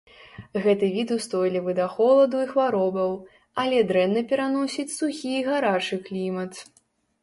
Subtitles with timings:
[0.63, 3.11] Гэты від устойлівы да холаду і хваробаў,
[3.65, 6.51] але дрэнна пераносіць сухі і гарачы клімат.